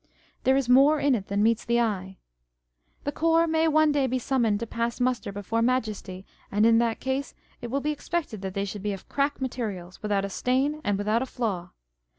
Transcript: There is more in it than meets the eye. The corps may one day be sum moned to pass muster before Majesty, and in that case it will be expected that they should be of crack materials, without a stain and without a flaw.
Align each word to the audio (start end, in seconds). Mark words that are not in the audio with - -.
There 0.45 0.55
is 0.57 0.67
more 0.67 0.99
in 0.99 1.13
it 1.13 1.27
than 1.27 1.43
meets 1.43 1.63
the 1.63 1.79
eye. 1.79 2.17
The 3.03 3.11
corps 3.11 3.45
may 3.45 3.67
one 3.67 3.91
day 3.91 4.07
be 4.07 4.17
sum 4.17 4.41
moned 4.41 4.59
to 4.61 4.65
pass 4.65 4.99
muster 4.99 5.31
before 5.31 5.61
Majesty, 5.61 6.25
and 6.51 6.65
in 6.65 6.79
that 6.79 6.99
case 6.99 7.35
it 7.61 7.69
will 7.69 7.81
be 7.81 7.91
expected 7.91 8.41
that 8.41 8.55
they 8.55 8.65
should 8.65 8.81
be 8.81 8.93
of 8.93 9.07
crack 9.07 9.39
materials, 9.39 10.01
without 10.01 10.25
a 10.25 10.29
stain 10.31 10.81
and 10.83 10.97
without 10.97 11.21
a 11.21 11.27
flaw. 11.27 11.69